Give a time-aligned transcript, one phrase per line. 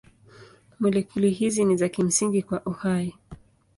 [0.79, 3.13] Molekuli hizi ni za kimsingi kwa uhai.